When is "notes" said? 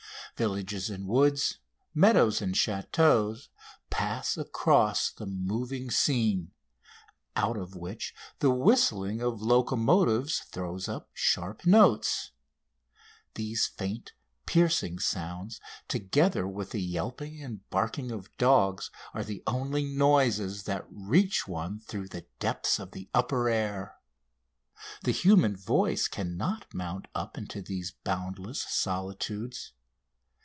11.67-12.31